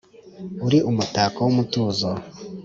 [0.65, 2.07] Uri umutako w’umutuzo,